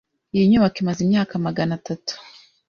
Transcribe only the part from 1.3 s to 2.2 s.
magana atatu.